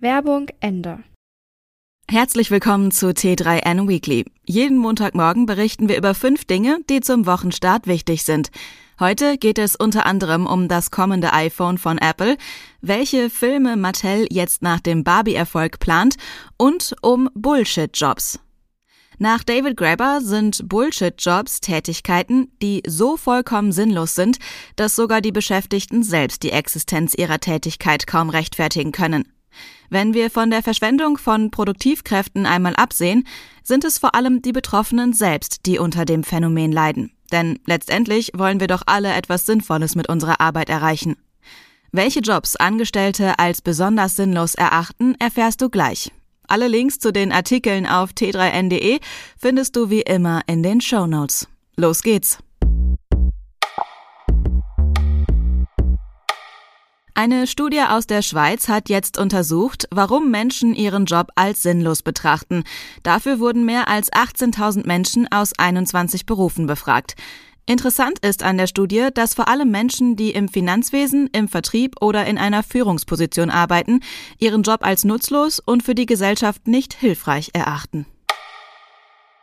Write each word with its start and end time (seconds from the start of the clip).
Werbung 0.00 0.46
Ende. 0.60 1.02
Herzlich 2.08 2.52
willkommen 2.52 2.92
zu 2.92 3.08
T3N 3.08 3.88
Weekly. 3.88 4.26
Jeden 4.46 4.78
Montagmorgen 4.78 5.44
berichten 5.44 5.88
wir 5.88 5.96
über 5.96 6.14
fünf 6.14 6.44
Dinge, 6.44 6.78
die 6.88 7.00
zum 7.00 7.26
Wochenstart 7.26 7.88
wichtig 7.88 8.22
sind. 8.22 8.50
Heute 9.00 9.38
geht 9.38 9.58
es 9.58 9.74
unter 9.74 10.06
anderem 10.06 10.46
um 10.46 10.68
das 10.68 10.92
kommende 10.92 11.32
iPhone 11.32 11.78
von 11.78 11.98
Apple, 11.98 12.36
welche 12.80 13.28
Filme 13.28 13.76
Mattel 13.76 14.26
jetzt 14.30 14.62
nach 14.62 14.78
dem 14.78 15.02
Barbie-Erfolg 15.02 15.80
plant 15.80 16.14
und 16.56 16.94
um 17.02 17.28
Bullshit-Jobs. 17.34 18.38
Nach 19.18 19.42
David 19.42 19.76
Graeber 19.76 20.20
sind 20.22 20.68
Bullshit-Jobs 20.68 21.60
Tätigkeiten, 21.60 22.52
die 22.62 22.84
so 22.86 23.16
vollkommen 23.16 23.72
sinnlos 23.72 24.14
sind, 24.14 24.38
dass 24.76 24.94
sogar 24.94 25.20
die 25.20 25.32
Beschäftigten 25.32 26.04
selbst 26.04 26.44
die 26.44 26.52
Existenz 26.52 27.14
ihrer 27.16 27.40
Tätigkeit 27.40 28.06
kaum 28.06 28.30
rechtfertigen 28.30 28.92
können. 28.92 29.24
Wenn 29.90 30.14
wir 30.14 30.30
von 30.30 30.50
der 30.50 30.62
Verschwendung 30.62 31.18
von 31.18 31.50
Produktivkräften 31.50 32.46
einmal 32.46 32.76
absehen, 32.76 33.26
sind 33.62 33.84
es 33.84 33.98
vor 33.98 34.14
allem 34.14 34.42
die 34.42 34.52
Betroffenen 34.52 35.12
selbst, 35.12 35.66
die 35.66 35.78
unter 35.78 36.04
dem 36.04 36.24
Phänomen 36.24 36.72
leiden. 36.72 37.12
Denn 37.32 37.58
letztendlich 37.66 38.32
wollen 38.34 38.60
wir 38.60 38.66
doch 38.66 38.82
alle 38.86 39.12
etwas 39.12 39.46
Sinnvolles 39.46 39.94
mit 39.94 40.08
unserer 40.08 40.40
Arbeit 40.40 40.68
erreichen. 40.68 41.16
Welche 41.90 42.20
Jobs 42.20 42.56
Angestellte 42.56 43.38
als 43.38 43.62
besonders 43.62 44.16
sinnlos 44.16 44.54
erachten, 44.54 45.14
erfährst 45.18 45.62
du 45.62 45.70
gleich. 45.70 46.12
Alle 46.46 46.68
Links 46.68 46.98
zu 46.98 47.12
den 47.12 47.32
Artikeln 47.32 47.86
auf 47.86 48.10
t3n.de 48.10 49.00
findest 49.38 49.76
du 49.76 49.90
wie 49.90 50.02
immer 50.02 50.42
in 50.46 50.62
den 50.62 50.80
Show 50.80 51.06
Notes. 51.06 51.48
Los 51.76 52.02
geht's! 52.02 52.38
Eine 57.20 57.48
Studie 57.48 57.80
aus 57.80 58.06
der 58.06 58.22
Schweiz 58.22 58.68
hat 58.68 58.88
jetzt 58.88 59.18
untersucht, 59.18 59.88
warum 59.90 60.30
Menschen 60.30 60.72
ihren 60.72 61.04
Job 61.04 61.32
als 61.34 61.64
sinnlos 61.64 62.02
betrachten. 62.02 62.62
Dafür 63.02 63.40
wurden 63.40 63.64
mehr 63.64 63.88
als 63.88 64.12
18.000 64.12 64.86
Menschen 64.86 65.26
aus 65.26 65.52
21 65.58 66.26
Berufen 66.26 66.68
befragt. 66.68 67.16
Interessant 67.66 68.20
ist 68.20 68.44
an 68.44 68.56
der 68.56 68.68
Studie, 68.68 69.08
dass 69.12 69.34
vor 69.34 69.48
allem 69.48 69.72
Menschen, 69.72 70.14
die 70.14 70.30
im 70.30 70.48
Finanzwesen, 70.48 71.28
im 71.32 71.48
Vertrieb 71.48 71.96
oder 72.00 72.24
in 72.24 72.38
einer 72.38 72.62
Führungsposition 72.62 73.50
arbeiten, 73.50 73.98
ihren 74.38 74.62
Job 74.62 74.86
als 74.86 75.02
nutzlos 75.02 75.58
und 75.58 75.82
für 75.82 75.96
die 75.96 76.06
Gesellschaft 76.06 76.68
nicht 76.68 76.94
hilfreich 76.94 77.50
erachten. 77.52 78.06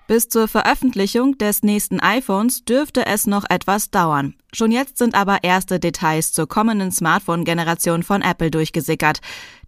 Bis 0.08 0.30
zur 0.30 0.48
Veröffentlichung 0.48 1.36
des 1.40 1.64
nächsten 1.64 2.00
iPhones 2.00 2.64
dürfte 2.64 3.08
es 3.08 3.26
noch 3.26 3.44
etwas 3.50 3.90
dauern. 3.90 4.36
Schon 4.54 4.72
jetzt 4.72 5.00
sind 5.00 5.16
aber 5.16 5.44
erste 5.44 5.80
Details 5.80 6.32
zur 6.32 6.48
kommenden 6.48 6.92
Smartphone-Generation 6.92 8.04
von 8.04 8.22
Apple 8.22 8.52
durchgesickert. 8.52 9.22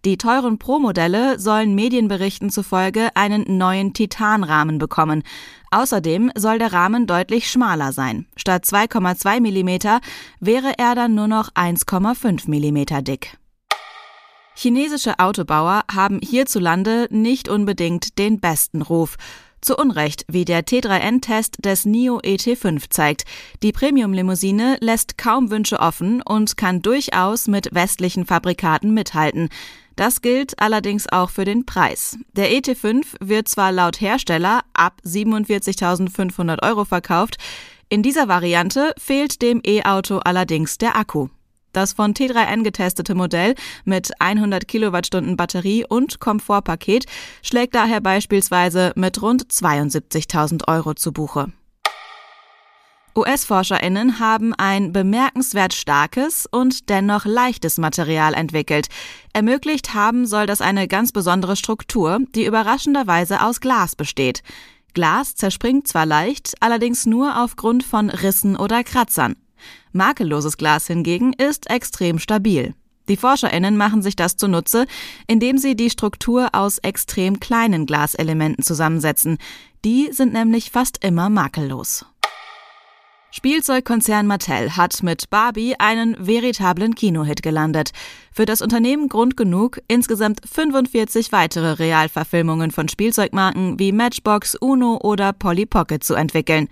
Die 0.04 0.16
teuren 0.16 0.60
Pro-Modelle 0.60 1.40
sollen 1.40 1.74
Medienberichten 1.74 2.50
zufolge 2.50 3.08
einen 3.16 3.58
neuen 3.58 3.94
Titanrahmen 3.94 4.78
bekommen. 4.78 5.24
Außerdem 5.72 6.30
soll 6.36 6.60
der 6.60 6.72
Rahmen 6.72 7.08
deutlich 7.08 7.50
schmaler 7.50 7.92
sein. 7.92 8.26
Statt 8.36 8.64
2,2 8.64 9.40
mm 9.40 10.00
wäre 10.38 10.74
er 10.78 10.94
dann 10.94 11.16
nur 11.16 11.26
noch 11.26 11.50
1,5 11.50 12.48
mm 12.48 13.02
dick. 13.02 13.36
Chinesische 14.54 15.18
Autobauer 15.18 15.82
haben 15.92 16.20
hierzulande 16.20 17.08
nicht 17.10 17.48
unbedingt 17.48 18.18
den 18.18 18.40
besten 18.40 18.82
Ruf. 18.82 19.16
Zu 19.60 19.76
Unrecht, 19.76 20.24
wie 20.28 20.44
der 20.44 20.64
T3N-Test 20.64 21.64
des 21.64 21.84
NIO 21.84 22.18
ET5 22.20 22.90
zeigt. 22.90 23.24
Die 23.62 23.72
Premium-Limousine 23.72 24.78
lässt 24.80 25.18
kaum 25.18 25.50
Wünsche 25.50 25.80
offen 25.80 26.22
und 26.22 26.56
kann 26.56 26.82
durchaus 26.82 27.48
mit 27.48 27.74
westlichen 27.74 28.24
Fabrikaten 28.26 28.94
mithalten. 28.94 29.48
Das 29.96 30.22
gilt 30.22 30.60
allerdings 30.60 31.08
auch 31.10 31.30
für 31.30 31.44
den 31.44 31.66
Preis. 31.66 32.18
Der 32.34 32.52
ET5 32.52 33.04
wird 33.20 33.48
zwar 33.48 33.72
laut 33.72 34.00
Hersteller 34.00 34.62
ab 34.72 35.00
47.500 35.04 36.62
Euro 36.62 36.84
verkauft, 36.84 37.38
in 37.90 38.02
dieser 38.02 38.28
Variante 38.28 38.92
fehlt 38.98 39.40
dem 39.40 39.62
E-Auto 39.64 40.18
allerdings 40.18 40.76
der 40.76 40.94
Akku. 40.94 41.28
Das 41.78 41.92
von 41.92 42.12
T3N 42.12 42.64
getestete 42.64 43.14
Modell 43.14 43.54
mit 43.84 44.10
100 44.20 44.66
Kilowattstunden 44.66 45.36
Batterie 45.36 45.84
und 45.88 46.18
Komfortpaket 46.18 47.06
schlägt 47.40 47.76
daher 47.76 48.00
beispielsweise 48.00 48.92
mit 48.96 49.22
rund 49.22 49.44
72.000 49.44 50.66
Euro 50.66 50.94
zu 50.94 51.12
Buche. 51.12 51.52
US-ForscherInnen 53.14 54.18
haben 54.18 54.54
ein 54.54 54.90
bemerkenswert 54.90 55.72
starkes 55.72 56.46
und 56.50 56.88
dennoch 56.88 57.26
leichtes 57.26 57.78
Material 57.78 58.34
entwickelt. 58.34 58.88
Ermöglicht 59.32 59.94
haben 59.94 60.26
soll 60.26 60.46
das 60.46 60.60
eine 60.60 60.88
ganz 60.88 61.12
besondere 61.12 61.54
Struktur, 61.54 62.18
die 62.34 62.44
überraschenderweise 62.44 63.40
aus 63.40 63.60
Glas 63.60 63.94
besteht. 63.94 64.42
Glas 64.94 65.36
zerspringt 65.36 65.86
zwar 65.86 66.06
leicht, 66.06 66.54
allerdings 66.58 67.06
nur 67.06 67.40
aufgrund 67.40 67.84
von 67.84 68.10
Rissen 68.10 68.56
oder 68.56 68.82
Kratzern. 68.82 69.36
Makelloses 69.98 70.56
Glas 70.56 70.86
hingegen 70.86 71.34
ist 71.34 71.68
extrem 71.68 72.18
stabil. 72.18 72.74
Die 73.08 73.16
ForscherInnen 73.16 73.76
machen 73.76 74.00
sich 74.00 74.16
das 74.16 74.36
zunutze, 74.36 74.86
indem 75.26 75.58
sie 75.58 75.76
die 75.76 75.90
Struktur 75.90 76.48
aus 76.52 76.78
extrem 76.78 77.40
kleinen 77.40 77.84
Glaselementen 77.84 78.64
zusammensetzen. 78.64 79.38
Die 79.84 80.08
sind 80.12 80.32
nämlich 80.32 80.70
fast 80.70 81.04
immer 81.04 81.28
makellos. 81.28 82.06
Spielzeugkonzern 83.30 84.26
Mattel 84.26 84.76
hat 84.76 85.02
mit 85.02 85.28
Barbie 85.28 85.74
einen 85.78 86.16
veritablen 86.18 86.94
Kinohit 86.94 87.42
gelandet. 87.42 87.90
Für 88.32 88.46
das 88.46 88.62
Unternehmen 88.62 89.10
Grund 89.10 89.36
genug, 89.36 89.80
insgesamt 89.86 90.40
45 90.50 91.30
weitere 91.30 91.72
Realverfilmungen 91.72 92.70
von 92.70 92.88
Spielzeugmarken 92.88 93.78
wie 93.78 93.92
Matchbox, 93.92 94.54
Uno 94.54 94.98
oder 95.02 95.34
Polly 95.34 95.66
Pocket 95.66 96.02
zu 96.02 96.14
entwickeln. 96.14 96.68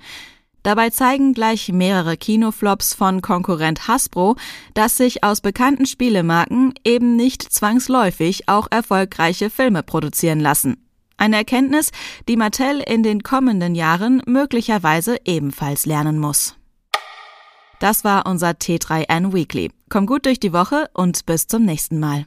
Dabei 0.67 0.91
zeigen 0.91 1.33
gleich 1.33 1.69
mehrere 1.69 2.17
Kinoflops 2.17 2.93
von 2.93 3.23
Konkurrent 3.23 3.87
Hasbro, 3.87 4.35
dass 4.75 4.97
sich 4.97 5.23
aus 5.23 5.41
bekannten 5.41 5.87
Spielemarken 5.87 6.75
eben 6.85 7.15
nicht 7.15 7.41
zwangsläufig 7.41 8.49
auch 8.49 8.67
erfolgreiche 8.69 9.49
Filme 9.49 9.85
produzieren 9.85 10.41
lassen. 10.41 10.85
Eine 11.19 11.37
Erkenntnis, 11.37 11.93
die 12.27 12.37
Mattel 12.37 12.81
in 12.85 13.05
den 13.05 13.23
kommenden 13.23 13.77
Jahren 13.77 14.23
möglicherweise 14.27 15.19
ebenfalls 15.25 15.87
lernen 15.87 16.19
muss. 16.19 16.57
Das 17.79 18.03
war 18.03 18.27
unser 18.27 18.51
T3N 18.51 19.33
Weekly. 19.33 19.71
Komm 19.89 20.07
gut 20.07 20.27
durch 20.27 20.41
die 20.41 20.53
Woche 20.53 20.91
und 20.95 21.27
bis 21.27 21.47
zum 21.47 21.65
nächsten 21.65 22.01
Mal. 22.01 22.27